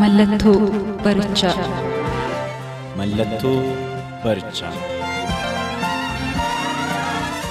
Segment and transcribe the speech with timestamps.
[0.00, 0.58] Mallattoo
[1.04, 1.54] barichaa.
[2.98, 3.56] Mallattoo
[4.24, 4.72] barichaa.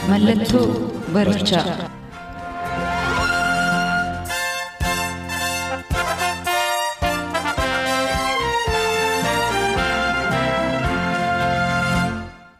[0.10, 0.68] Mallattoo
[1.14, 1.66] barichaa.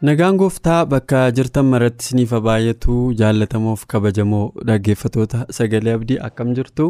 [0.06, 6.86] Nagaan gooftaa bakka jirtan maratti isiniif baay'atu jaallatamoof kabajamoo dhaggeeffatoota sagalee abdii akkam jirtu.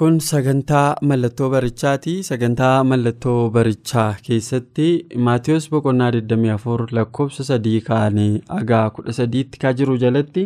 [0.00, 2.12] Kun sagantaa mallattoo barichaati.
[2.28, 4.86] Sagantaa mallattoo barichaa keessatti
[5.26, 10.44] Maatiyus boqonnaa 24 lakkoofsa sadii kaanii hagaa 13tti kan jiru jalatti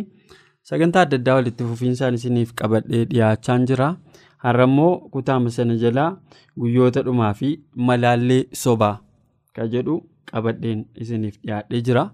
[0.71, 3.87] sagantaa adda addaa walitti fufiinsaan isiniif qabadhee dhiyaachaa jira.
[4.43, 6.09] Har'a immoo kutaama sana jalaa
[6.59, 7.53] guyyoota dhumaa fi
[7.89, 8.93] malaallee sobaa
[9.55, 9.95] kan jedhu
[10.31, 12.05] qabadheen isiniif dhiyaadhee jira.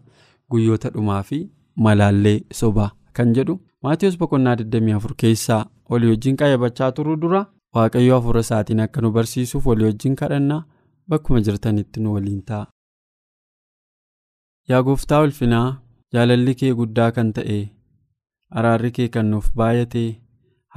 [0.52, 1.42] Guyyoota dhumaa fi
[1.76, 7.42] malaallee sobaa kan jedhu Maatiyus boqonnaa 24 keessaa walii wajjin qayyabachaa turuu dura
[7.76, 10.62] waaqayyo hafuura isaatiin akka nu barsiisuuf walii wajjin kadhannaa
[11.10, 12.66] bakkuma jirtanitti nu waliin ta'a.
[14.70, 15.68] Yaa gooftaa ulfinaa
[16.14, 17.60] jaalalli kee guddaa kan ta'e
[18.62, 20.04] araarri kee kan nuuf baay'ate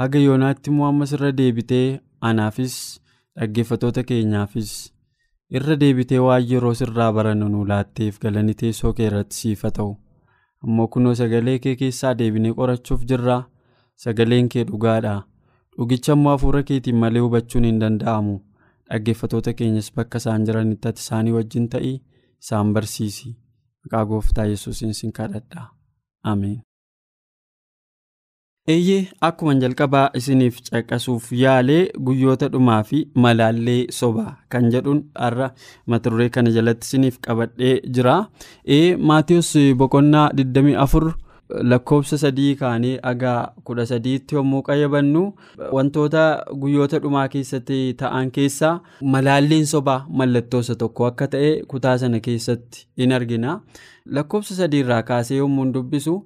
[0.00, 1.86] haga yoonaatti immoo ammas irra deebitee
[2.30, 2.76] anaafis
[3.38, 4.72] dhaggeeffatoota keenyaafis
[5.58, 9.90] irra deebitee waan yeroo sirraa barannu nu laatteef galanni teessoo kee irratti siif haa ta'u
[10.64, 13.36] ammoo kunoo sagalee kee keessaa deebinee qorachuuf jirra.
[13.96, 15.14] Sagaleen kee dhugaadha.
[15.78, 18.34] Dhugicha immoo hafuura keetiin malee hubachuun hin danda'amu.
[18.90, 21.94] Dhaggeeffatoota keenyas bakka isaan jiranitti ati isaanii wajjin ta'ii
[22.42, 23.34] isaan barsiisi.
[23.84, 25.68] Maqaa gooftaa yesuusiin sin kadhadha.
[26.22, 26.60] Ameen.
[28.72, 35.48] Eeyyee akkuma jalqabaa isiniif caqasuuf yaalee guyyoota dhumaa fi malaallee sobaa kan jedhuun har'a
[35.86, 38.14] mata duree kana jalatti isiniif qabadhee jira.
[38.76, 39.50] Ee Maatiyus
[39.82, 41.12] boqonnaa 24.
[41.50, 45.24] Lakkoofsa sadii kaanii hagaa kudha sadiitti yommuu qayyabannu
[45.72, 46.22] wantoota
[46.60, 48.80] guyyoota dhumaa keessatti ta'an keessaa
[49.16, 53.60] malaalleen sobaa mallattoo tokko akka ta'e kutaa sana keessatti in argina
[54.18, 56.16] lakkoofsa sadiirraa kaasee yommuu dubbisu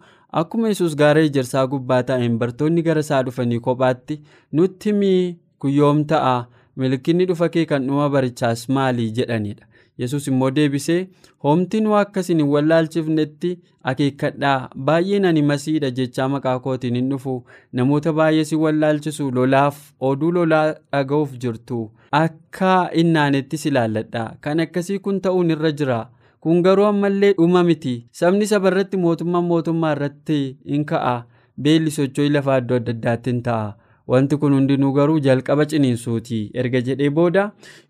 [0.43, 4.21] akkuma yesus gaara ejersaa gubbaa ta'een bartoonni gara isaa dhufanii kophaatti
[4.53, 6.37] nutti himii guyyoom ta'a
[6.77, 9.68] milkinni dhufa kee kan dhuma barichaas maalii jedhanidha.
[9.98, 10.98] Yesus immoo deebisee
[11.44, 13.50] hoomtiin waa akkasiin hin wallaalchifnetti
[13.92, 14.69] akeekkadhaa.
[14.88, 17.34] Baay'een ani masiidha jechaa maqaa kootiin hin dhufu.
[17.72, 21.81] Namoota baay'ee si wallaalchisu lolaaf oduu lolaa dhaga'uuf jirtu.
[22.20, 25.98] Akka innaanetti si ilaalladha kan akkasii kun ta'uun irra jira.
[26.41, 27.97] Kun garuu ammallee dhuma miti.
[28.12, 30.38] Sabni saba irratti mootummaan mootummaa irratti
[30.72, 31.16] hin ka'a.
[31.62, 33.72] Beelli socho'ii lafaa iddoo adda addaatti hin ta'a.
[34.13, 36.39] Wanti kun hundinuu garuu jalqaba ciniinsuuti.
[36.55, 37.43] Erga jedhee booda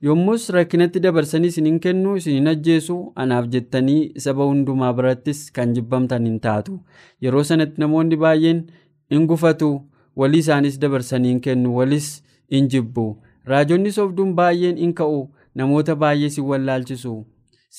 [0.09, 5.75] yommus rakkinatti dabarsanii isin hin kennu isin hin ajjeesu anaaf jettanii saba hundumaa birattis kan
[5.79, 6.79] jibbamtan hin taatu.
[7.23, 8.63] Yeroo sanatti namoonni baay'een
[9.11, 9.71] in gufatu.
[10.17, 12.07] Walii isaanis dabarsanii hin kennu walis
[12.51, 13.05] in jibbu.
[13.51, 15.21] Raajonni sobduun baay'een in ka'u
[15.55, 17.13] namoota baay'ee si wallaalchisu.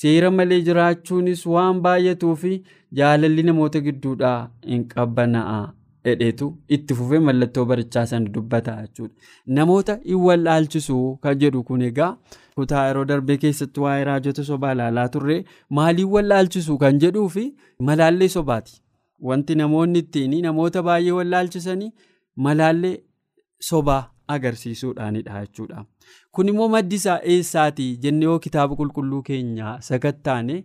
[0.00, 2.52] Seera malee jiraachuunis waan baay'atuu fi
[3.00, 4.38] jaalalli namoota gidduudhaa
[4.72, 5.60] hin qabbana'a.
[6.04, 6.46] Dhedheetu
[6.76, 9.14] itti fufee mallattoo barichaa sana dubbata jechuudha.
[9.46, 12.10] Namoota hin wallaalchisu kan jedhu kun egaa
[12.60, 15.36] kutaa yeroo darbee keessatti waa'ee raajota sobaa ilaalaa turre
[15.80, 17.44] maaliin wallaalchisu kan jedhuu fi
[17.90, 18.80] malaallee sobaati.
[19.28, 21.92] Wanti namoonni ittiin namoota baay'ee wallaalchisanii
[22.46, 22.96] malaallee
[23.70, 24.02] sobaa
[24.36, 25.84] agarsiisuudhaanidha jechuudha.
[26.32, 30.64] Kun immoo maddi isaa eessaati jennee yoo kitaaba qulqulluu keenya sakattaane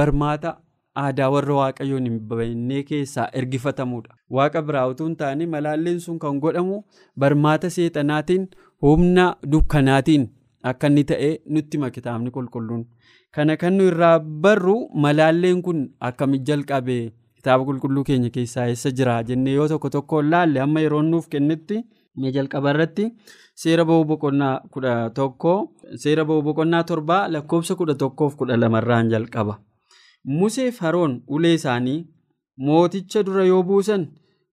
[0.00, 0.56] barmaata.
[1.00, 4.14] Aadaa warra waaqayyoon hin beekne keessaa ergifatamudha.
[4.30, 6.82] Waaqa biraa utuu hin taane malaalleen sun kan godhamu
[7.24, 8.46] barmaata seexanaatiin
[8.86, 10.28] humna dukkanaatiin
[10.70, 12.84] akka inni ta'e nutti hima kitaabni qulqulluun.
[13.34, 16.96] Kana kan nu irraa barru malaalleen kun akkamitti jalqabe
[17.36, 21.78] kitaaba qulqulluu keenya keessaa eessa jira jennee yoo tokko tokko laalle amma yeroo nuuf kennetti
[22.20, 23.06] mee jalqaba irratti
[23.62, 25.58] seera ba'uu boqonnaa kudha tokkoo
[26.04, 29.54] seera ba'uu boqonnaa torbaa lakkoofsa kudha tokkoof kudha lamarraan jalqaba.
[30.24, 32.06] Museef Haroon ulee isaanii
[32.56, 34.06] mooticha dura yoo buusan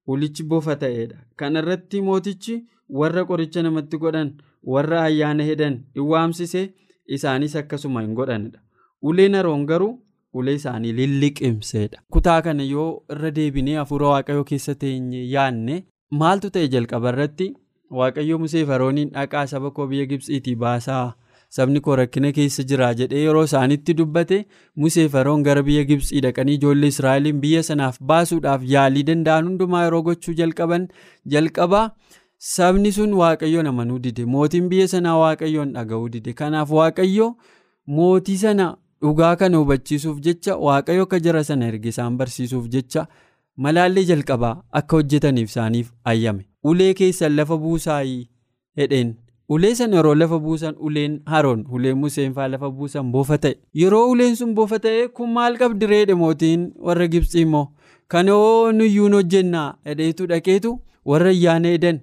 [0.07, 1.18] ulichi bofa ta'edha.
[1.36, 2.56] Kana irratti mootichi
[2.89, 4.31] warra qoricha namatti godhan
[4.63, 6.74] warra ayyaana hedan in waamsise
[7.07, 8.60] isaanis akkasuma hin godhanidha.
[9.01, 10.00] Uleen Haroon garuu
[10.33, 12.01] ulee isaanii lilliqimseedha.
[12.10, 17.54] Kutaa kana yoo irra deebinee hafuura waaqayyoo keessa teenye yaanne maaltu ta'e jalqaba irratti
[18.01, 21.13] waaqayyo musee farooniin dhaqaa saba koo biyya gibsiitii baasaa
[21.57, 24.38] sabni koo rakkina keessa jira jedhee yeroo isaanitti dubbate
[24.84, 30.01] musee faroon gara biyya gibsii dhaqanii ijoollee israa'eliin biyya sanaaf baasuudhaaf yaalii danda'an hundumaa yeroo
[30.10, 30.88] gochuu jalqaban
[31.36, 31.86] jalqabaa.
[32.50, 34.25] Sabni sun waaqayyoon amanuu dide.
[34.25, 36.34] Mootiin biyya sanaa waaqayyoon dhaga'uu dide.
[36.34, 37.25] Kanaaf waaqayyo
[37.96, 38.68] mootii sana
[39.01, 43.04] dhugaa kana hubachiisuuf jecha waaqayyo akka jara sana erge isaan barsiisuuf jecha
[43.66, 46.46] malaallee jalqabaa akka hojjetaniif isaaniif ayyame.
[46.63, 48.24] Ulee keessan lafa buusaayii
[48.78, 49.12] hedheen
[49.56, 53.56] ulee sana yeroo lafa buusan uleen haroon uleen museen faa lafa buusan boofa ta'e.
[53.81, 56.68] Yeroo uleen sun boofa ta'e kun maal qabdi reedhe mootiin?
[56.88, 57.68] Warra gibsii immoo
[58.07, 60.75] kanoo nuyyuun hojjennaa hedheetu dhaqeetu?
[61.06, 62.00] Warra ayyaana edan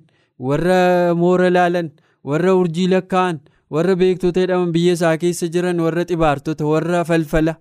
[0.49, 0.81] warra
[1.15, 1.91] moora laalan
[2.25, 3.39] warra urjii lakkaa'an
[3.71, 7.55] warra beektota jedhaman biyya isaa keessa jiran warra xibaartota warra falfala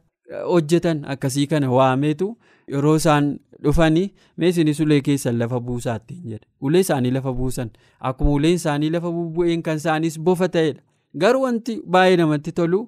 [0.52, 2.28] hojjetan akkasii kana waameetu
[2.74, 3.28] yeroo isaan
[3.64, 4.06] dhufanii
[4.44, 6.46] meesinis ulee keessan lafa buusaattiin jedhe.
[6.62, 7.70] Ulee isaanii lafa buusan.
[8.00, 10.82] Akkuma uleen isaanii lafa bubbu'een kan isaaniis bofa ta'edha.
[11.18, 12.82] Garuu wanti baay'ee namatti tolu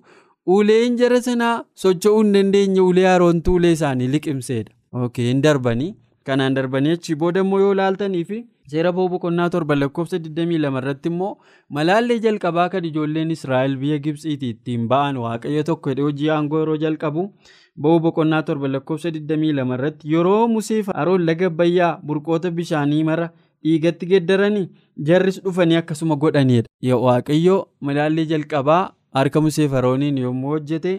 [0.57, 4.71] uleen jara sanaa socho'uu hin dandeenye ulee haroontuu ulee isaanii liqimseedha.
[5.17, 5.95] Hin darbanii
[6.27, 8.37] kanaan darbanii achi booda immoo yoo laaltanii fi
[8.71, 11.29] seera boqonnaa torba lakkoofsa 22 irratti immoo
[11.77, 16.75] malaallee jalqabaa kan ijoolleen israa'el biyya gibsiitii ittiin ba'an waaqayyo tokko hidhee hojii aangoo yeroo
[16.83, 17.23] jalqabu
[17.81, 23.27] bo'uu boqonnaa torba lakkoofsa 22 irratti yeroo museef aroon laga abbayyaa burqoota bishaanii mara
[23.63, 24.65] dhiigatti geddaranii
[25.09, 27.57] jarris dhufanii akkasuma godhanidha waaqayyo
[27.89, 28.81] malaallee jalqabaa
[29.19, 30.93] harka museef arooniin yommuu hojjete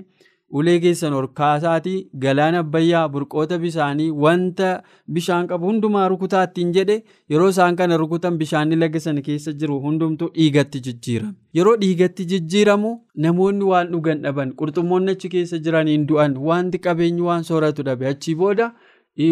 [0.59, 4.69] ulee keessan ol kaasaatii galaana abbayyaa burqoota bishaanii wanta
[5.17, 6.97] bishaan qabu hundumaa rukutaa ittiin jedhe
[7.35, 12.93] yeroo isaan kana rukutan bishaanni laga sana keessa jiru hundumtuu dhiigatti jijjiirame yeroo dhiigatti jijjiiramu
[13.27, 18.35] namoonni waan dhugan dhaban qurxummoonni achi keessa jiraniin du'an wanti qabeenyi waan sooratu dhabe achii
[18.45, 18.71] booda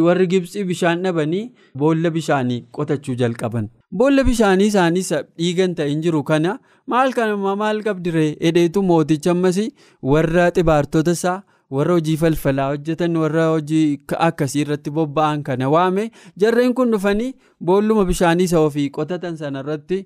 [0.06, 1.42] warri gibsii bishaan dhabanii
[1.82, 3.68] boolla bishaanii qotachuu jalqaban.
[3.98, 6.22] Boolla bishaanii isaaniis dhiigan ta'in jiru.
[6.30, 9.58] Kana maal kana maal qabdiree hedheetu mooticha ammas
[10.02, 11.42] warra xibaartota isaa
[11.76, 16.10] warra hojii falfalaa hojjetan warra hojii akkasii irratti bobba'an kana waame
[16.44, 17.32] jarreen kun dhufanii
[17.70, 19.98] boolluma bishaanii isa ofii qotatan sana irratti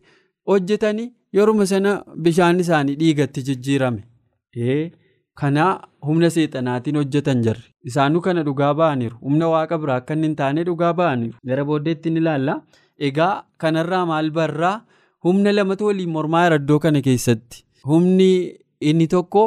[0.53, 1.93] hojjetanii yeruma sana
[2.29, 4.03] bishaan isaanii dhiigatti jijjiirame.
[5.41, 5.65] Kana
[6.09, 7.63] humna seexanaatiin hojjetan jarri.
[7.89, 9.17] Isaanuu kana dhugaa ba'aniiru.
[9.27, 11.39] Humna waaqa biraa akka inni hin taane dhugaa ba'aniiru.
[11.49, 12.61] Gara booddeetti ni ilaalla
[13.09, 13.33] egaa
[13.65, 14.77] kanarraa maal barraa?
[15.25, 17.65] Humna lamatu waliin mormaa iddoo kana keessatti.
[17.87, 18.31] Humni
[18.81, 19.43] inni tokko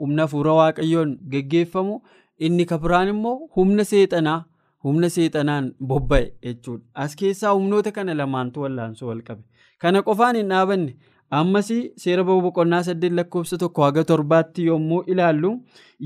[0.00, 2.00] humna hafuura waaqayyoon geggeeffamu
[2.46, 4.40] inni kabiraan immoo humna seexanaa
[4.84, 6.84] humna seexanaan bobba'e jechuudha.
[6.94, 9.42] As keessaa humnoota kana lamaantu wallaansoo wal qabe.
[9.78, 10.92] Kana qofaan hin dhaabanne.
[11.40, 11.68] Ammas
[12.02, 15.50] seera boqonnaa saddeet lakkoofsa tokko haga torbaatti yommuu ilaallu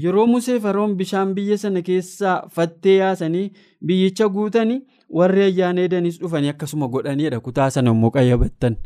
[0.02, 3.46] yeroo musee faroon bishaan biyya sana keessaa fattee yaasanii
[3.86, 4.80] biyyicha guutanii
[5.18, 8.76] warri ayyaana edanis dhufanii akkasuma godhaniidha kutaa sana immoo qayyabattan.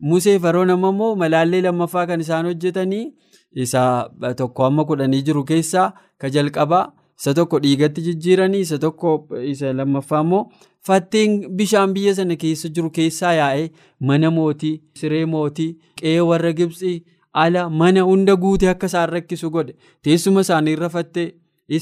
[0.00, 3.04] Musee faroon amma immoo malaallee lammaffaa kan isaan hojjetanii
[3.64, 3.82] isa
[4.36, 6.84] tokko amma kudhanii jiru keessaa ka jalqabaa
[7.20, 9.12] isa tokko dhiigatti jijjiiranii isa tokko
[9.52, 10.42] isa lammaffaa immoo
[10.86, 13.68] fatteen bishaan biyya sana keessa jiru keessaa yaa'ee
[14.10, 15.70] mana mootii siree mootii
[16.00, 16.96] qe'ee warra gibsii
[17.44, 21.28] ala mana hunda guutee akka isaan rakkisu godhe teessuma isaanii irra fattee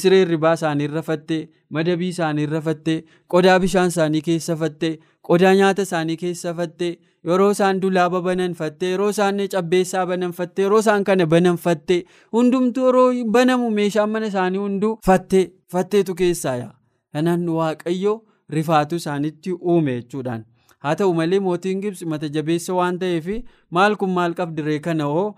[0.05, 1.43] siree ribaa isaanii irra fattee
[1.76, 2.97] madabii isaanii irra fattee
[3.35, 4.93] qodaa bishaan isaanii keessa fattee
[5.29, 6.93] qodaa nyaata isaanii keessa fattee
[7.31, 12.00] yeroo isaan dulaaba bananfattee yeroo isaan cabbeessaa bananfattee yeroo isaan kana bananfattee
[12.38, 16.75] hundumtuu yeroo banamu meeshaan mana isaanii hunduu fattee fatteetu keessaa yaa'a
[17.12, 18.15] kanaan waaqayyo.
[18.50, 20.45] Rifaatu isaanitti uume jechuudhaan.
[20.79, 23.26] Haa ta'u malee mootiin gibsi mata jabeessa waan ta'eef
[23.71, 25.29] maal kun maal qabdiree kana hoo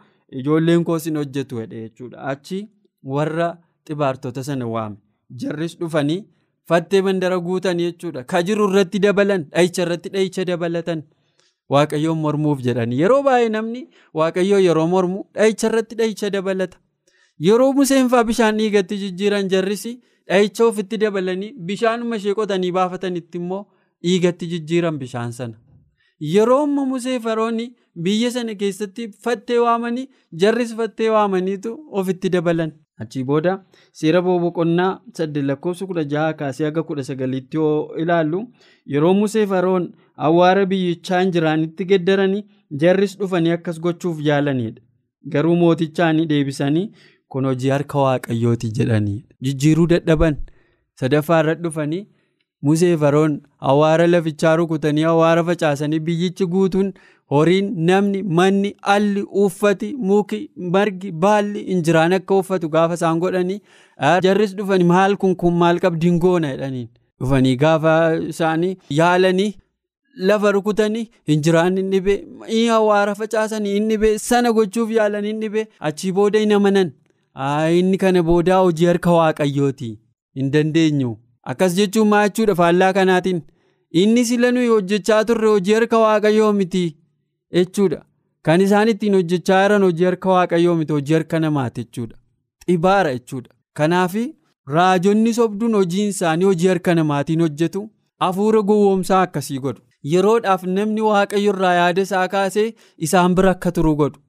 [0.41, 2.19] ijoolleen koos hin hojjetu jedhe jechuudha.
[2.33, 2.59] Achi
[3.05, 3.49] warra
[3.89, 4.97] xibaartota sana waame.
[5.41, 6.25] Jarris dhufanii
[6.69, 8.25] fattee mandara guutan jechuudha.
[8.25, 11.03] Ka jiru irratti dabalan dhahicha irratti dhahicha dabalatan.
[11.71, 13.81] Waaqayyoon mormuuf jedhanii yeroo baay'ee namni
[14.21, 16.79] waaqayyoo yeroo mormu dhahicha irratti dhahicha dabalata.
[17.47, 19.87] Yeroo museen faa bishaan dhiigatti jijjiiran jarris.
[20.29, 23.63] Dhahicha ofitti dabalanii bishaanuma ishee qotanii baafatanitti immoo
[24.07, 25.57] dhiigatti jijjiiran bishaan sana
[26.35, 27.67] yeroo amma musee faroonni
[28.07, 30.09] biyya sana keessatti fattee waamanii
[30.43, 32.73] jarris fattee waamaniitu ofitti dabalan.
[33.03, 33.53] achii booda
[33.99, 38.41] seera boqonnaa saddeet lakkoofsa kudha jaha kaasee haga kudha sagaliitti yoo ilaallu
[38.95, 39.85] yeroo musee faroon
[40.29, 42.43] awwaara biyyichaa hin jiraanitti geddaranii
[42.83, 44.83] jarris dhufanii akkas gochuuf yaalanidha
[45.35, 46.91] garuu mootichaanii deebisanii.
[47.35, 49.19] Kun hojii harka waaqayyooti jedhanii
[49.49, 50.37] jijjiiruu dadhaban
[51.03, 52.03] sadaffaa irra dhufanii
[52.69, 53.35] musee faroon
[53.73, 56.93] awwaara lafichaa rukutanii awwaara facaasanii biyyichi guutuun
[57.35, 60.41] horiin namni manni alli uffati muki
[60.77, 63.61] margi baalli injiraan akka uffatu gaafa isaan godhanii
[64.27, 66.51] jarris dhufanii maal kun kun maal qabdiin goona!
[66.55, 66.89] jedhaniin.
[67.21, 67.95] Dhufanii gaafa
[68.33, 69.51] isaanii yaalanii
[70.31, 72.19] lafa rukutanii hinjiraan hin dhibee
[72.69, 76.93] hawaara facaasanii hin dhibee sana gochuuf yaalan hin dhibee achii booda hin amanan
[77.81, 79.91] inni kana boodaa hojii harka waaqayyooti.
[80.35, 81.17] Hin dandeenyu.
[81.43, 83.43] Akkas jechuun maa jechuudha faallaa kanaatiin
[84.03, 86.83] inni sila nuyi hojjechaa turre hojii harka waaqayyoo miti
[87.59, 88.01] jechuudha
[88.49, 92.17] kan isaan ittiin hojjechaa jiran hojii harka waaqayyoo miti hojii harka namaati jechuudha
[92.67, 94.15] xibaara jechuudha kanaaf
[94.77, 97.83] raajonni sobduun hojiin isaanii hojii harka namaatiin hojjetu
[98.21, 99.83] hafuura gowwoomsaa akkasii godhu.
[100.13, 102.67] yeroodhaaf namni waaqayyo irraa yaada isaa kaasee
[103.09, 104.21] isaan bira akka turu godhu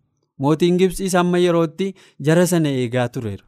[0.45, 1.87] mootiin gibsiis amma yerootti
[2.29, 3.43] jara sana eegaa tureera.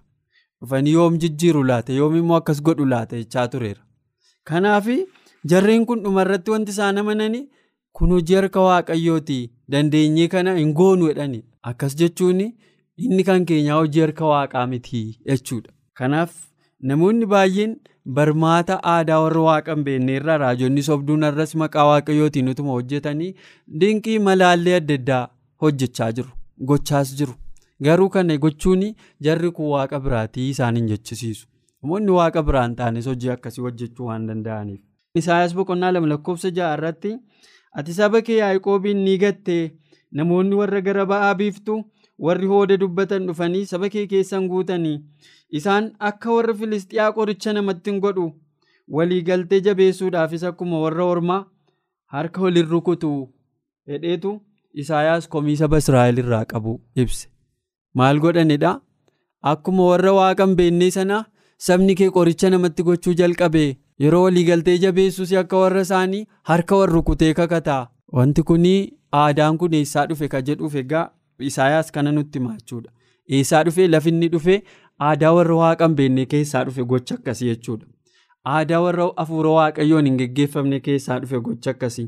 [0.62, 3.82] Dhufanii yoom jijjiiru laata yoom immoo akkas godhu laata jechaa tureera.
[4.50, 4.88] Kanaaf
[5.54, 7.44] jarreen kun dhumarratti wanti isaan amananii
[8.00, 9.40] kun hojii harka waaqayyooti
[9.72, 15.72] dandeenyee kana hin goonu jedhani akkas jechuun inni kan keenyaa hojii harka waaqaa miti jechuudha.
[15.94, 16.32] Kanaaf
[16.92, 17.80] namoonni baay'een.
[18.18, 23.28] barmaata aadaa warra waaqa hin beekne irraa raajonni sobduun irras maqaa waaqayyootiin utuma hojjetanii
[23.82, 25.20] dinqii malaallee adda addaa
[25.66, 26.32] hojjechaa jiru
[26.70, 27.34] gochaas jiru.
[27.86, 28.84] Garuu kana gochuun
[29.27, 31.48] jarri kun waaqa biraatii isaan hin jechisiisu.
[31.84, 34.82] Namoonni waaqa biraa hin taanes hojii akkasii hojjechuu waan danda'aniif.
[35.22, 37.15] Isaayaas boqonnaa lama lakkoofsa ja'a irratti
[37.82, 39.63] ati saba kee yaaqoobiin ni gattee?
[40.20, 41.80] Namoonni warra gara ba'aa biiftu
[42.27, 44.98] warri hooda dubbatan dhufanii saba kee keessan guutanii.
[45.60, 48.27] isaan akka warra filistiyaa qoricha namatti hin godhu.
[48.98, 51.41] Waliigaltee jabeessuudhaafis akkuma warra ormaa
[52.13, 53.12] harka waliin rukutu
[53.88, 54.32] hedheetu
[54.84, 56.74] isaayaas komii saba israa'el irraa qabu
[57.04, 57.28] ibse
[58.01, 58.74] maal godhanidha
[59.54, 61.20] akkuma warra waaqa hin beekne sana
[61.70, 63.63] sabni kee qoricha namatti gochuu jalqabe
[64.06, 67.82] yeroo waliigaltee jabeessus akka warra isaanii harka warra rukutee kakataa
[68.20, 68.70] wanti kun
[69.24, 71.08] aadaan kun eessaa dhufe ka jedhuuf egaa
[71.51, 72.92] isaayaas kana nutti maachuudha
[73.40, 74.63] eessaa dhufe lafinni dhufe.
[75.10, 77.86] aadaa warra waaqa hin beekne keessaa dhufe gocha akkasii jechuudha.
[78.56, 82.08] Aadaa warra hafuura waaqayyoon hin geggeeffamne keessaa dhufe gocha akkasii.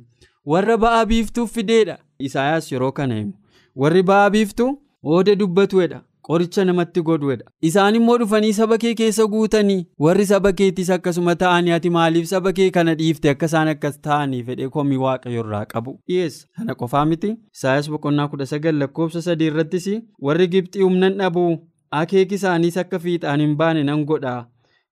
[0.53, 1.95] Warra ba'aa biiftuuf fideedha.
[2.29, 3.33] Isaayaas yeroo kana himu.
[3.75, 4.71] Warri ba'aa biiftuu
[5.09, 6.01] hooda dubbatuudha.
[6.27, 7.45] Qoricha namatti godhuudha.
[7.69, 12.53] Isaan immoo dhufanii saba kee keessa guutanii warri saba keetis akkasuma ta'anii ati maaliif saba
[12.59, 15.97] kee kana dhiifte akka isaan akkas ta'anii fedhee komii waaqayyo irraa qabu.
[16.07, 16.47] Dhiyeessa.
[16.57, 17.33] Kana qofaa miti.
[17.55, 19.89] Isaayaas boqonnaa kudha sagal lakkoofsa sadii irrattis
[20.29, 21.51] warri Gibxii humnan dhabuu.
[21.95, 24.31] akeeki isaaniis akka fiixaan hin baane nan godha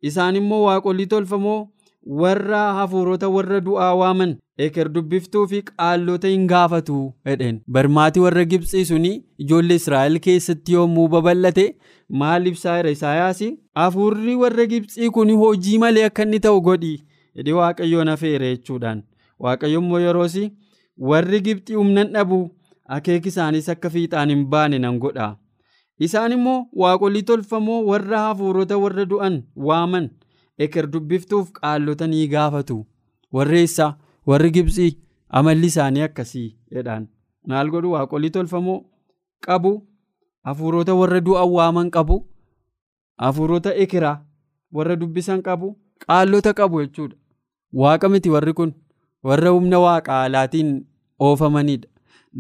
[0.10, 1.56] isaan immoo waaqolii tolfamoo
[2.24, 6.98] warra hafuurota warra du'aa waaman eker dubbiftuu fi qaallota hin gaafatu
[7.30, 7.60] jedheen.
[7.78, 9.12] Barmaatii warra gibxii suni
[9.46, 11.66] ijoollee israa'el keessatti yommuu babal'ate
[12.22, 12.90] maal ibsaa jira?
[12.98, 13.42] Isaayaas
[13.82, 16.94] hafuurri warra gibxii kun hojii malee akka inni ta'u godhi.
[17.36, 19.04] Jedhee waaqayyoon afeere jechuudhaan.
[19.40, 20.36] Waaqayyo immoo yeroos
[21.12, 22.42] warri gibxii humnan dhabu
[22.98, 25.30] akeeki isaaniis akka fiixaan hin baane nan godha.
[26.06, 29.36] isaan immoo waaqolii tolfamoo warra hafuurota warra du'an
[29.68, 30.08] waaman
[30.66, 32.78] eker dubbiftuuf qaallota ni gaafatu.
[33.36, 33.86] Warreessa
[34.28, 34.98] warri gibxii
[35.40, 37.08] amalli isaanii akkasii jedhaan
[37.48, 37.92] maal godhu?
[37.96, 38.80] Waaqolii tolfamoo
[39.48, 39.72] qabu?
[40.44, 42.18] Hafuurota warra du'an waaman qabu?
[43.18, 44.18] Hafuurota ekeraa
[44.74, 45.76] warra dubbisan qabu?
[46.08, 47.16] Qaallota qabu jechuudha.
[47.82, 48.74] Waaqa miti warri kun
[49.24, 50.72] warra humna waaqa alaatiin
[51.20, 51.88] oofamanidha.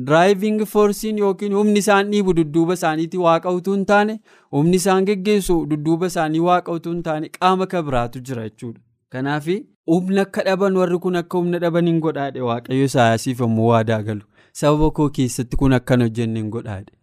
[0.08, 4.14] Diraayiving foorsiin yookiin humni isaan dhiibu dudduuba isaaniitti waaqa utuu hin taane
[4.58, 8.80] humni isaan geggeessu dudduuba isaanii waaqa utuu hin taane qaama ka biraatu jira jechuudha.
[9.12, 9.48] Kanaaf
[9.92, 14.22] humna akka dhaban warri kun akka humna dhaban hin godhaadhe waaqayyo isaayasiif ammoo waadaa galu
[14.60, 16.94] sababa koo keessatti kun akkan hojjenne hin godhaadhe.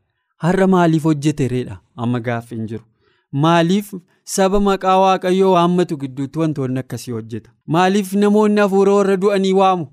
[0.44, 2.84] Har'a maaliif hojjete reedha amma gaaffi hin jiru.
[3.44, 3.92] Maaliif
[4.36, 7.50] saba maqaa waaqayyoo waammatu gidduutti wantoonni akkasii hojjeta?
[7.66, 9.86] Maaliif namoonni hafuura warra du'anii waamu?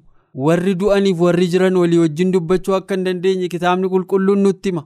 [0.46, 4.82] warri du'aniif warri jiran walii wajjin dubbachuu akka hin dandeenye kitaabni qulqulluun nutti hima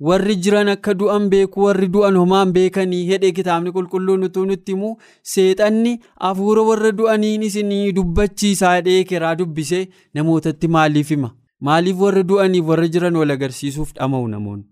[0.00, 4.90] warri jiran akka du'an beeku warri du'an homaan beekanii hedhee kitaabni qulqulluun utuu nutti himu
[5.34, 5.94] seexanni
[6.26, 9.84] hafuura warra du'aniin isinii dubbachiisaa hedhee keraa dubbisee
[10.20, 11.30] namootatti maaliif hima
[11.70, 14.66] maaliif warri du'aniif warri jiran wal agarsiisuuf dhama'u namoonni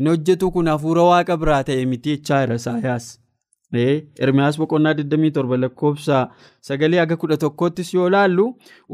[0.00, 3.08] hin hojjetu kun hafuura waaqa biraa ta'e miti jechaa jira isaayaas.
[4.24, 6.16] Ermiyaas boqonnaa 27 lakkoofsa
[6.68, 8.44] sagalee aga kudha tokkottis yoo laallu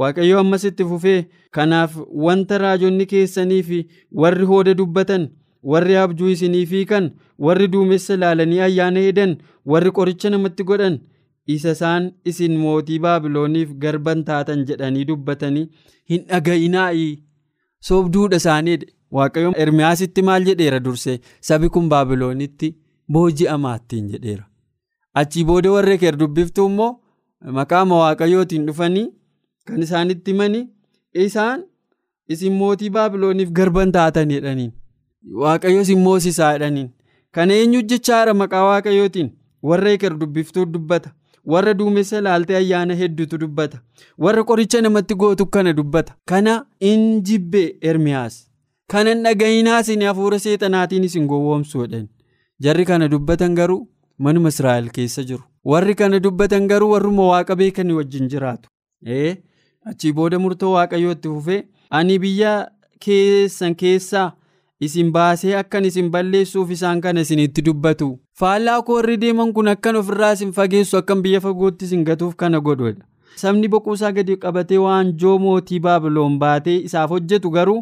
[0.03, 1.17] waaqayyo ammas itti fufee
[1.59, 3.79] kanaaf wanta raajonni keessanii fi
[4.25, 5.25] warri hooda dubbatan
[5.63, 7.11] warri abjuu isinii fiikan
[7.47, 9.37] warri duumessa ilaalanii ayyaana eedan
[9.73, 10.99] warri qoricha namatti godhan
[11.57, 15.67] isa isaan isin mootii baabilooniif garban taatan jedhanii dubbatanii
[16.11, 17.09] hin dhaga'inaa'i.
[17.89, 18.79] Soobduudha isaanii
[19.17, 21.19] waaqayyo ermiyaasitti maal jedheera dursee?
[21.41, 22.69] Sabi kun baabiloonitti
[23.13, 24.45] booji'amaattiin jedheera.
[25.21, 26.91] achii booda warra eker dubbiftuu immoo
[27.59, 29.07] maqaama waaqayyootiin dhufanii
[29.71, 30.65] kan isaanitti himanii
[31.25, 31.65] isaan
[32.35, 34.73] isin mootii baabilooniif garban taatan jedhaniin
[35.43, 36.91] waaqayyo isin moosisaa jedhaniin
[37.33, 39.31] kana eenyu jechaa jira maqaa waaqayyootiin?
[39.63, 41.11] Warra eker dubbiftuu dubbata.
[41.53, 43.81] Warra duumessa ilaaltee ayyaana hedduutu dubbata.
[44.19, 46.15] Warra qoricha namatti gootu kana dubbata.
[46.27, 48.37] Kana in jibbe ermiyaas.
[48.93, 52.09] Kanan dhaga'inaas inni hafuura seexanaatiin isin gowwoomsuudhaan.
[52.61, 55.43] Jarri kana dubbatan garuu manuma israa'el keessa jiru.
[55.65, 58.69] Warri kana dubbatan garuu warruma waaqa beekanii wajjin jiraatu.
[59.91, 62.53] Achii booda murtoo waaqayyootti fufee ani biyya
[63.01, 64.33] keessan keessaa
[64.87, 68.09] isin baasee akkan isin balleessuuf isaan kana isinitti dubbatu.
[68.41, 72.61] Faallaa koo warri deeman kun akkan ofirraa isin fageessu akkan biyya fagootti isin gatuuf kana
[72.61, 73.05] godhudha
[73.41, 77.79] sabni boquusaa gadi qabatee waanjoo mootii baabiloon baatee isaaf hojjetu garuu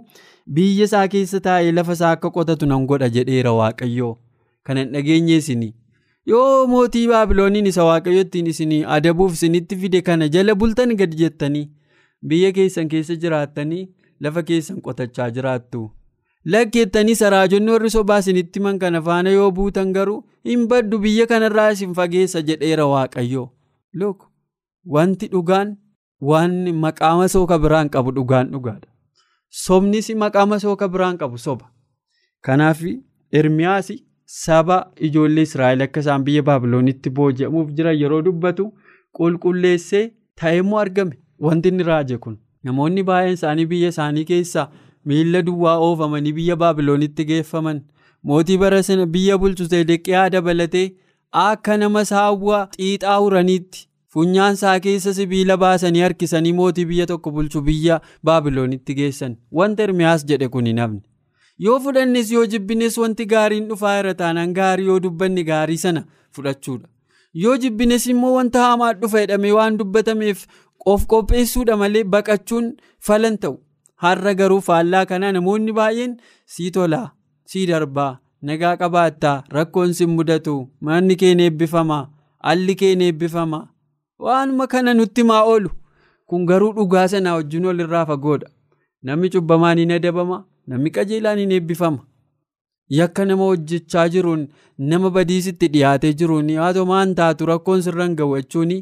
[0.58, 4.14] biyya isaa keessa taa'ee lafa isaa akka qotatu nan godha jedheera waaqayyoo.
[4.62, 5.74] Kanan dhageenye isinii.
[6.26, 11.68] Yoo mootii baabilooniin isa waaqayyo ittiin isinii adabuuf isinitti fide kana jala bultan gadi jettanii
[12.32, 13.84] biyya keessan keessa jiraattanii
[14.20, 15.90] lafa keessan qotachaa jiraattu.
[16.54, 20.18] Lakkeettanii saraajonni warri sobaa isinitti himan kana faana yoo buutan garuu
[20.50, 23.44] hin baddu biyya kanarraa isin fageessa jedheera waaqayyo.
[24.00, 24.28] Look
[24.96, 25.76] wanti dhugaan
[26.30, 28.88] waan maqaama sooka biraan qabu dhugaan dhugaadha.
[29.64, 31.66] Sobnis maqaama sooka biraan qabu soba.
[32.46, 32.80] Kanaaf
[33.40, 33.90] ermiyaas
[34.38, 38.70] saba ijoollee israa'el akka isaan biyya baabiloonitti booji'amuuf jiran yeroo dubbatu
[39.18, 40.04] qulqulleessee
[40.40, 41.16] ta'emmoo argame.
[41.46, 44.68] Wanti inni raaje kun namoonni baay'een isaanii biyya isaanii keessaa.
[45.06, 47.82] Miilla duwwaa oofamanii biyya baabiloonitti geeffaman.
[48.22, 50.86] Mootii bara sana biyya bulchu sedeqiyaa dabalatee
[51.32, 57.60] akka nama saawwa xiixaa uraniitti funyaan isaa keessa sibiila baasanii harkisanii mootii biyya tokko bulchu
[57.68, 59.36] biyya baabiloonitti geessan.
[59.52, 61.00] Wanta ermiyaas jedhe kun hin hafne.
[61.58, 66.88] Yoo fudhannes yoo jibbines wanti gaariin dhufaa irra taanaan gaarii yoo dubbanne gaarii sana fudhachuudha.
[67.44, 70.46] Yoo jibbines immoo wanta hamaa dhufa jedhamee waan dubbatameef
[70.92, 73.56] of qopheessuudha malee baqachuun falan ta'u.
[74.04, 76.16] Har'a garuu faallaa kanaa namoonni baay'een
[76.56, 77.06] sii tolaa
[77.52, 78.10] sii darbaa
[78.50, 80.56] nagaa qabaattaa rakkoon sin mudatu
[80.88, 82.02] manni keen eebbifamaa
[82.52, 83.64] alli keen eebbifamaa
[84.24, 85.70] waanuma kana nutti maa oolu?
[86.28, 88.48] Kun garuu dhugaa sanaa wajjin walirraa fagoodha
[89.02, 91.98] namni cubbamaan hin adabama namni qajeelaan hin eebbifama.
[92.98, 94.42] Yakka nama hojjechaa jiruun
[94.90, 98.72] nama badiisitti dhiyaatee jiruun haatoo maan taatu rakkoon sirra hin ga'u jechuun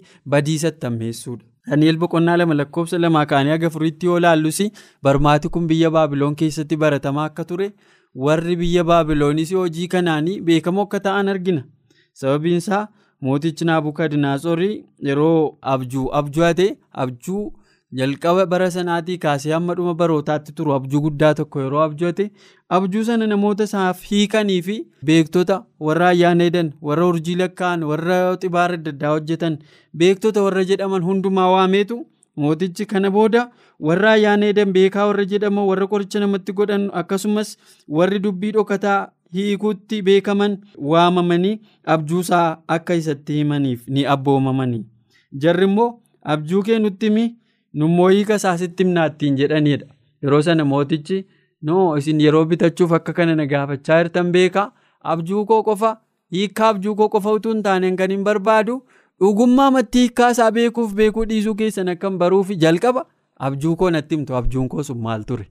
[1.68, 4.58] Daani'eel boqonnaa lama lakkoofsa lamaa kaanii haga furiitti yoo laallus
[5.02, 7.68] barmaati kun biyya baabiloon keessatti baratamaa akka ture.
[8.14, 11.62] Warri biyya baabiloonis hojii kanaanii beekamoo akka ta'an argina.
[12.12, 12.82] Sababiin isaa
[13.20, 16.66] mootichi naabukadnaasorii yeroo abjuu abju'ate
[17.04, 17.42] abjuu
[17.98, 22.24] jalqaba bara sanaatii kaasee hamma dhuma barootaatti turu abjuu guddaa tokko yeroo abju'ate
[22.78, 24.76] abjuu sana namoota isaaf hiikanii fi
[25.10, 29.58] beektota warra ayyaana edan warra urjii lakkaa'an warra xibaara adda addaa hojjetan
[30.02, 31.98] beektota warra jedhaman hundumaa waameetu
[32.44, 33.44] mootichi kana booda
[33.90, 37.54] warra ayyaana edan beekaa warra jedhaman warra qoricha namatti godhan akkasumas
[37.98, 38.98] warri dubbii dhokataa
[39.38, 40.58] hiikuutti beekaman
[40.90, 41.54] waamamanii
[41.94, 44.84] abjuusaa akka isatti himaniif ni abboomamanii.
[45.42, 45.88] Jarri immoo
[46.34, 47.24] abjuu kee nutti himi
[47.82, 49.86] nummoo hiika isaasitti himnaattiin jedhanidha
[50.22, 51.18] yeroo sana mootichi
[51.68, 54.66] noo isin yeroo bitachuuf akka kana na gaafachaa jirtan beekaa?
[55.12, 55.90] Abjuu koo qofa
[56.36, 58.76] hiikaa abjuu koo qofa utuu hin taane kan hin barbaadu?
[59.20, 63.04] Dhugummaa matti hiikaa isaa beekuuf beekuu dhiisuu keessan akkan baruuf jalqaba?
[63.48, 65.46] Abjuu koo natti himtu abjuun koo sun maal ture?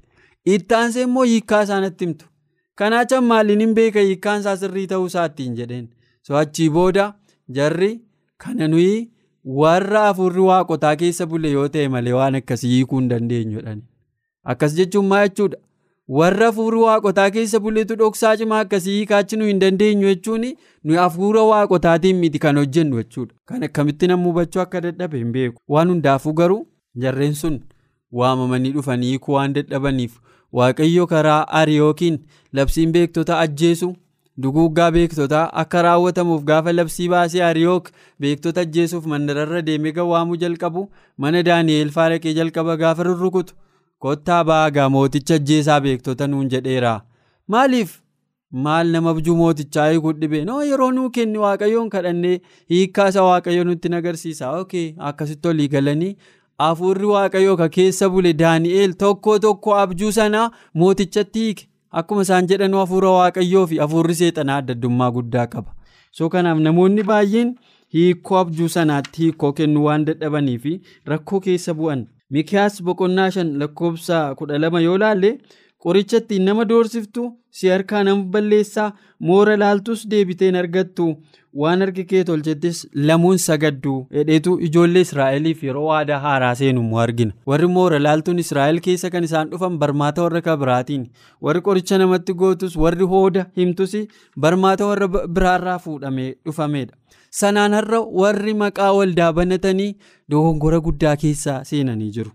[0.55, 2.25] Ittaansee immoo hiikaa isaa natti himtu.
[2.75, 5.89] Kanaacha maaliin hin beeka hiikkaan isaa sirrii ta'uu isaattiin jedheen.
[6.27, 7.05] So achii booda
[7.57, 7.91] jarri
[8.45, 9.11] kana nuyi
[9.45, 13.75] warra afurri waaqotaa keessa bule yoo ta'e malee waan akkasii hiikuu hin dandeenyudha
[14.53, 15.57] akkas jechuun maa jechuudha?
[16.19, 20.45] Warra afurri waaqotaa keessa buletu dhoksaa cimaa akkasii hiikaachi nu hin dandeenyu jechuun
[20.83, 23.33] nuyi afuura waaqotaatiin miti kan hojjennu jechuudha.
[23.45, 25.61] Kan akkamitti nama hubachuu akka dadhabe hin beeku.
[25.67, 27.59] Waan hundaafuu garuu jarreen sun
[28.11, 30.19] waamamanii dhufanii hiikuu waan dadhabaniif
[30.53, 32.19] waaqayyo karaa ariyookiin
[32.53, 33.95] labsiin beektota ajjeesu.
[34.41, 40.81] Duguuggaa beektotaa akka raawwatamuuf gaafa labsii baasee ariyook beektota ajjeesuuf mandararra deemee gawwaamuu jalqabu
[41.25, 43.53] mana daani'eel faaraqee jalqaba gaafa rurrukutu
[44.05, 46.93] kottaa baagaa mooticha ajjeesaa beektota nuun jedheera.
[47.47, 47.99] Maaliif?
[48.65, 50.41] Maal nama abjuu mootichaa hiikuu dhibe?
[50.45, 54.49] Noo yeroo nuu kenni waaqayyoon kadhannee hiikkaasa waaqayyo nutti agarsiisa.
[54.51, 56.15] Ok akkasitti olii galanii
[56.59, 61.67] hafuurri waaqayyoo ka keessa bule daani'eel tokko tokko abjuu sanaa mootichatti hiike.
[61.99, 65.71] Akkuma isaan jedhan hafuura waaqayyoo fi hafuurri seexanaa adda addummaa guddaa qaba.
[66.11, 67.51] So kanaaf namoonni baay'een
[67.93, 70.73] hiikoo abjuu sanaatti hiikoo kennuu waan dadhabanii fi
[71.13, 72.01] rakkoo keessa bu'an.
[72.33, 75.31] Mikiyaas boqonnaa shan lakkoofsa kudha lama yoo laalle
[75.85, 77.23] qoricha nama doorsiftu
[77.59, 81.15] si harkaa nama balleessaa moora laaltus deebiteen argattu.
[81.61, 83.91] Waan harki kee tolchettis lamuun sagaddu.
[84.17, 87.33] Hedheetu ijoollee israa'eliif yeroo waadaa haaraa seenu immoo argina.
[87.51, 91.05] Warri moora laaltuun israa'el keessa kan isaan dhufan barmaata warra kabiraatiin
[91.47, 93.93] warri qoricha namatti gootus warri hooda himtus
[94.45, 96.97] barmaata warra biraarraa fuudhamee dhufamedha
[97.41, 99.91] sanaan har'a warri maqaa waldaa banatanii
[100.31, 102.31] dogongora guddaa keessa seenanii jiru.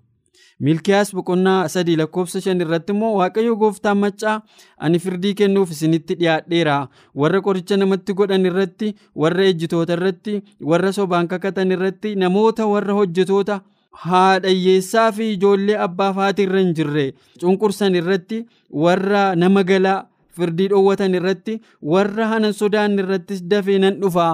[0.66, 4.36] Milkiyaas boqonnaa sadii lakkoofsa shan irratti immoo waaqayyo gooftaan maccaa
[4.78, 6.76] ani firdii kennuuf isinitti dhiyaadheera.
[7.14, 10.34] Warra qoricha namatti godhan irratti warra ejjitoota irratti
[10.72, 13.60] warra sobaan kakatan irratti namoota warra hojjetoota
[14.02, 17.06] haadhayyeessaa fi ijoollee abbaa haati irra hin jirre.
[17.40, 18.42] Cunqursan irratti
[18.84, 19.98] warra nama galaa
[20.38, 21.60] firdii dhoowwatan irratti
[21.94, 24.32] warra hanan sodaan irrattis dafee nan dhufaa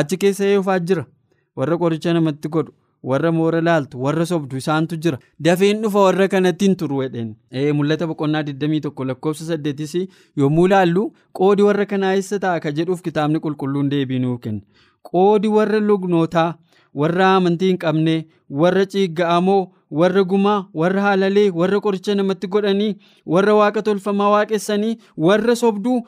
[0.00, 1.04] achi keessa eeyyufaa jira?
[1.56, 2.72] Warra qoricha namatti godhu.
[3.02, 5.18] Warra moora laaltu warra sobdu isaantu jira.
[5.40, 7.34] Dafeen dhufa warra kanatti hin turu jedheen
[7.80, 10.06] mul'ata boqonnaa 21 lakkoofsa 8
[10.36, 11.04] yommuu laallu
[11.40, 14.60] qoodi warra kanaa eessa ta'a ka jedhuuf kitaabni qulqulluun deebii nuu kenna.
[15.10, 16.54] Qoodi warra lugnootaa
[16.94, 18.14] warra amantii hin qabne
[18.62, 19.60] warra ciigga'amoo
[20.00, 22.96] warra gumaa warra haalalee warra qoricha namatti godhanii
[23.34, 24.96] warra waaqa tolfamaa waaqessanii
[25.28, 26.00] warra sobduu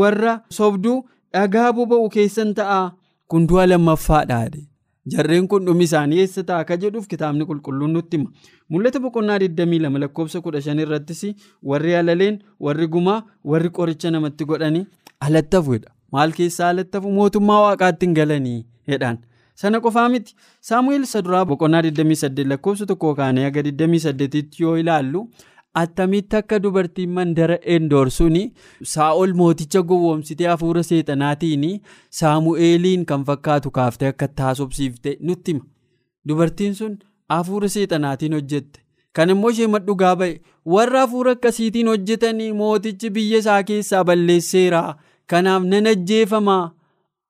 [0.00, 0.96] warra sobduu
[1.32, 2.80] dhagaa boba'u keessan ta'a
[3.28, 4.67] kun du'a lammaffaadha.
[5.14, 8.30] Jarreen kun dhumi isaanii eessa ta'a ka jedhuuf kitaabni qulqulluun nutti hima?
[8.70, 11.22] Mul'ata boqonnaa 22 lakkoofsa 15 irrattis
[11.72, 14.84] warri halaleen warri gumaa warri qoricha namatti godhanii
[15.20, 17.10] alattafuudha maal keessaa alattafu?
[17.20, 19.18] Mootummaa waaqaatti hin galanii jedhaan.
[19.54, 20.34] Sana qofaa miti.
[20.68, 25.22] Saamu'eel saduraa boqonnaa 28 lakkoofsa tokko kaanee aga 28tti yoo ilaallu
[25.74, 28.42] attamitti akka dubartiin mandara endoor suni
[28.94, 31.66] saa'ol mooticha gowwoomsitee hafuura seexanaatiin
[32.20, 35.64] saamu'eeliin kan fakkaatu kaaftee akka taasofsiifte nutti hima.
[36.28, 38.80] Dubartiin sun hafuura seexanaatiin hojjette.
[39.12, 40.40] Kan immoo ishee madhugaa ba'e
[40.74, 44.82] warra hafuura akkasiitiin hojjetanii mootichi biyya isaa keessaa balleesseera.
[45.26, 46.62] Kanaaf nan ajjeefamaa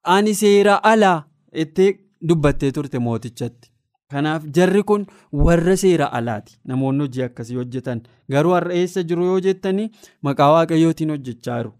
[0.02, 1.18] ani seera alaa
[1.52, 1.90] ittee
[2.28, 3.70] dubbattee turte mootichatti.
[4.12, 6.58] Kanaaf jarri kun warra seera alaati.
[6.64, 8.00] Namoonni hojii akkasii hojjetan.
[8.30, 9.90] Garuu har'a eessa jiru yoo jettanii
[10.22, 11.72] maqaa waaqayyootiin hojjechaa jiru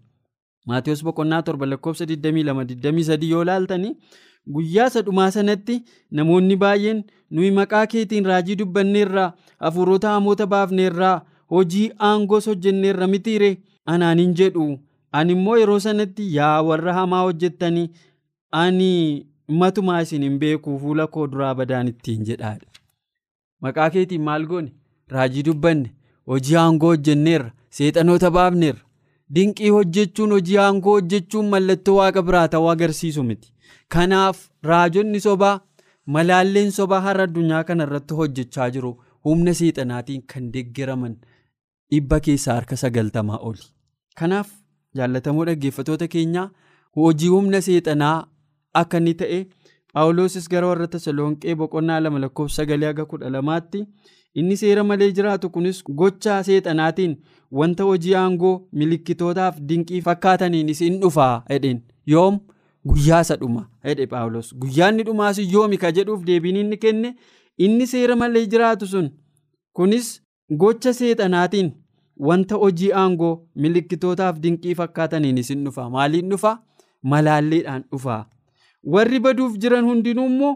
[0.67, 3.95] maatiyoos boqonnaa torba lakkoofsa 22-23 yoo laaltanii
[4.57, 5.77] guyyaa sadhumaa sanatti
[6.19, 6.99] namoonni baay'een
[7.31, 9.31] nuyi maqaa keetiin raajii dubbanneerraa
[9.65, 11.15] hafuurota hamoota baafneerraa
[11.55, 13.49] hojii aangoos hojjenneerra mitiire
[13.85, 14.67] anaaniin jedhu.
[15.11, 17.89] Ani immoo yeroo sanatti yaa warra hamaa hojjettanii
[18.51, 18.91] ani.
[19.61, 22.67] Matumaa isin hin beeku fuula koo duraa badaan ittiin jedhaadha.
[23.61, 24.71] Maqaa keetiin maal goone
[25.15, 25.89] raajii dubbanne
[26.33, 28.81] hojii aangoo hojjenneerra seexanoota baafneerra
[29.35, 33.53] dinqii hojjechuun hojii aangoo hojjechuun mallattoo waaqa biraa ta'uu agarsiisu miti.
[33.93, 34.37] Kanaaf
[34.69, 35.59] raajonni sobaa
[36.05, 38.93] malaalleen sobaa har'a addunyaa kana irratti hojjechaa jiru
[39.25, 41.15] humna seexanaatiin kan deeggaraman
[41.91, 43.65] dhibba keessaa harka sagaltamaa oli.
[44.19, 44.49] Kanaaf
[44.95, 46.49] jaallatamoo dhaggeeffatoota keenyaa
[46.95, 48.17] hojii humna seexanaa.
[48.83, 49.39] Akka inni ta'e
[49.93, 53.83] paawuloosis gara warra tasalonqee boqonnaa lama lakkoofsa sagalee haga kudha lamaatti
[54.41, 57.15] inni seera malee jiraatu kunis gochaa seexanaatiin
[57.61, 61.81] wanta hojii aangoo milikkitootaaf dinqii fakkaataniin isin dhufaa jedheen
[62.13, 62.39] yoom?
[62.89, 67.09] Guyyaa isa dhuma jedhe paawuloos guyyaa inni dhumaas yoomi ka jedhuuf deebiin inni kenne.
[67.65, 69.09] Inni seera malee jiraatu sun
[69.73, 70.07] kunis
[70.61, 71.71] gocha seexanaatiin
[72.27, 73.33] wanta hojii aangoo
[73.65, 76.55] milikkitootaaf dinqii fakkaataniin isin dhufaa maaliin dhufaa
[77.03, 78.21] malaalleedhaan dhufaa.
[78.83, 80.55] Warri baduuf jiran hundinuu immoo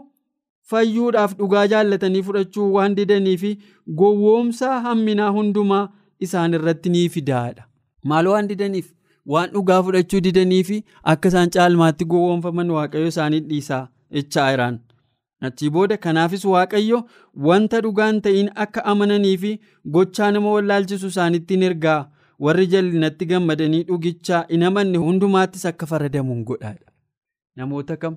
[0.70, 3.50] fayyuudhaaf dhugaa jaallatanii fudhachuu waan didanii fi
[4.02, 5.88] gowwoomsaa hamminaa hundumaa
[6.26, 7.64] isaan irratti ni fidaadha.
[8.04, 8.88] Maal waan didaniif
[9.34, 10.78] waan dhugaa fudhachuu didanii fi
[11.14, 13.82] akka isaan caalmaatti gowwoomfaman waaqayyo isaanii dhiisaa
[14.18, 14.78] jechaa jiraan.
[15.46, 17.02] Achii booda kanaafis waaqayyo
[17.48, 19.52] wanta dhugaan ta'in akka amananii fi
[19.96, 22.00] gochaa nama wallaalchisu isaanitti ni ergaa
[22.46, 26.86] warri jallinatti gammadanii dhugichaa hin amanne hundumaattis akka faradamuun godhaadha.
[27.56, 28.16] Namoota kam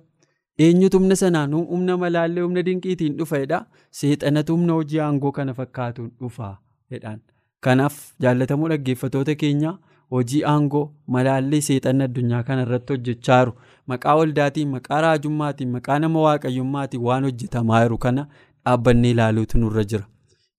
[0.66, 3.60] eenyutu humna sanaan humna malaallee humna dinqiitiin dhufedha
[4.00, 6.54] seexanatu humna hojii aangoo kana fakkaatuun dhufaa
[6.92, 7.20] jedhaan.
[7.66, 7.96] Kanaaf
[8.26, 9.78] jaalatamuu dhaggeeffatoota keenya
[10.16, 10.84] hojii aangoo
[11.16, 13.54] malaallee seexanni addunyaa kana irratti hojjechaa jiru
[13.94, 18.28] maqaa waldaatiin maqaa raajummaatiin maqaa nama waaqayyommaatiin waan hojjetamaa jiru kana
[18.66, 20.06] dhaabbannee ilaaluutu nurra jira.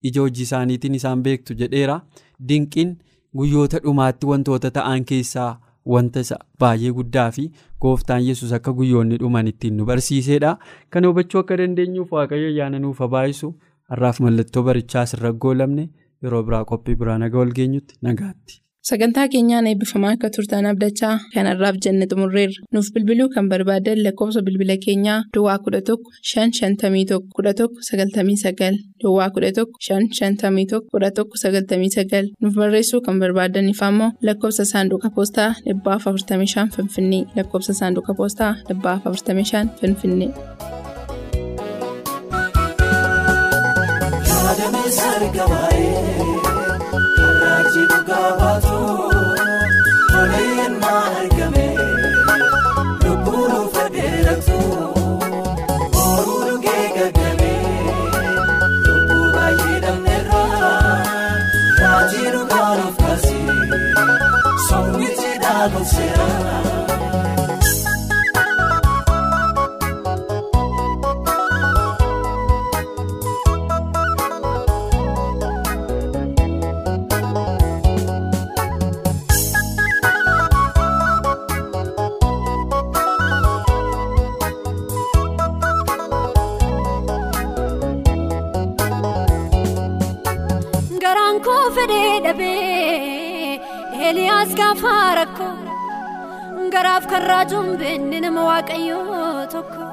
[0.07, 2.01] Ija hojii isaaniitiin isaan beektu jedheera
[2.49, 2.97] dinqiin
[3.37, 5.51] guyyoota dhumaatti wantoota ta'an keessaa.
[5.85, 7.45] Wanta isa baay'ee guddaa fi
[7.85, 10.53] gooftaan yesus akka guyyoonni dhuman ittiin nu barsiisedha
[10.89, 13.51] kana hubachuu akka dandeenyuuf waaqayyo ayyaana nuuf habaayisu
[13.93, 15.89] har'aaf mallattoo barichaa asirra goolabne
[16.23, 18.61] yeroo biraa qophii biraa naga ol geenyutti nagaatti.
[18.87, 22.61] Sagantaa keenyaan eebbifamaa akka turtan abdachaa kanarraaf jenne xumurreerra.
[22.73, 25.97] Nuuf bilbiluu kan barbaadan lakkoofsa bilbila keenyaa duwwaa 11
[26.31, 35.09] 551 11 99 duwwaa 11 551 11 99 nuuf barreessuu kan barbaadanif ammoo lakkoofsa saanduqa
[35.15, 37.23] poostaa 45 finfinnee.
[37.35, 40.31] Lakkoofsa saanduqa poostaa 45 finfinnee.
[47.69, 48.77] Waajjiruu gabaatu
[50.13, 51.65] Maleen maargame
[53.03, 54.57] Lubbuun fadheeratu
[56.03, 57.51] Ooluu geeggagame
[58.87, 60.41] Lubbuu baay'ee dhamneera
[61.83, 63.57] Waajjiruu gaaruf kaasee
[64.69, 66.58] Somni jiidhaa goseera.
[96.79, 99.85] Garaaf kan raajuun beenne nama waaqayyoo tokko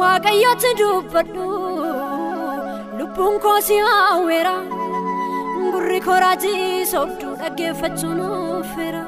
[0.00, 1.46] waaqayyooti dubbadhu
[2.98, 4.54] lubbuun koo si hawweera
[5.72, 9.02] gurri koo raajii soobduu dhaggeeffachuun uffeera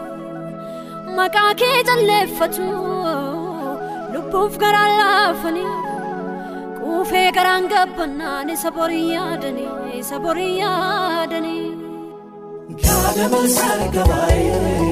[1.19, 2.67] maqaa kee jalleeffatu
[4.15, 5.71] lubbuuf garaa laafanii
[6.81, 11.69] quufee garaan gabbannaan isa borii yaadanii isa borii yaadanii.
[12.83, 14.92] Gaadaman sarga baay'ee kan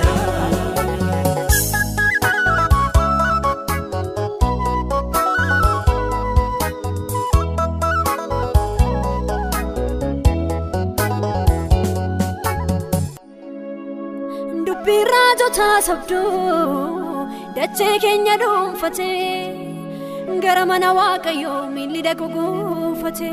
[15.87, 23.31] sobduu dachee keenya dhuunfatee gara mana waaqayyoo miilli dhaqu guufate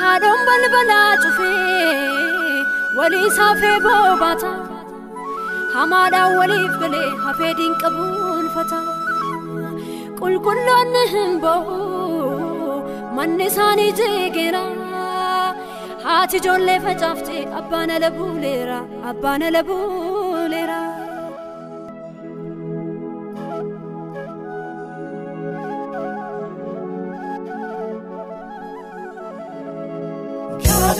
[0.00, 2.62] haadhoon balbalaa cufee
[2.98, 4.52] walii saafee boobaata
[5.74, 8.80] hamaadhaan waliif galee hafee diinqabuunfata
[10.20, 11.78] qulqulloonni hin ba'u
[13.18, 14.64] manni isaanii jeegeera
[16.06, 18.78] haati ijoollee facaaftee abbaan ala buuleera
[19.12, 20.23] abbaan ala buuleera.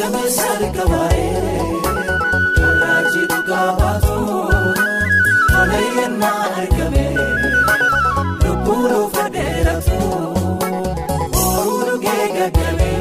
[0.05, 1.53] Gaadaman sarga baay'ee
[2.57, 4.17] kan raajii dhugaa baatu
[5.53, 7.05] tola yennaa argame
[8.43, 10.01] lubbuun ufa dheeratu
[11.37, 12.99] horuu dhugee gaggabee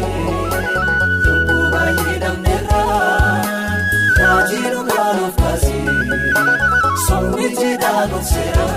[1.26, 2.82] lubbuu baay'ee dhabneerra
[4.22, 5.84] raajii dhugaa nuuf kaasee
[7.08, 8.68] sombichi daagonseera.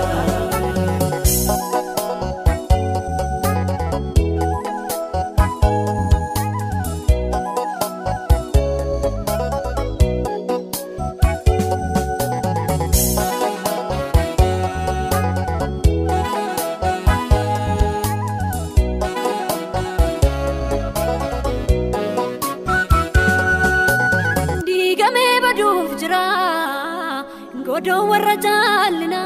[27.87, 29.21] Godoo warra jaallina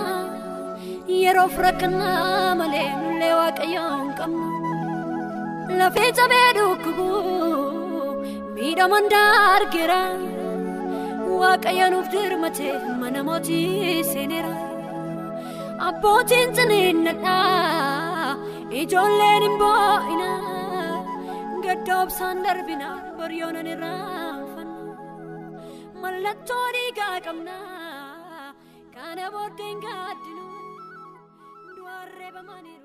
[1.21, 4.47] yeroof rakkannaa malee nullee waaqayyoon qabna
[5.80, 7.08] lafee cabee dhukkubu
[8.56, 10.00] miidhaman daargeera
[11.41, 12.67] waaqayyo nuuf dirmate
[13.02, 14.54] mana mootii seeneera
[15.89, 17.38] abbootiin ciniinnadha
[18.82, 20.30] ijoolleen hin boo'ina
[21.65, 24.80] gaddoobsaan darbina boryoonan irraanfanna
[26.04, 27.58] mallattoo dhiigaa qabna
[29.12, 30.45] kana booddeen gaaddinu
[31.78, 32.81] du'arree bamaniiru.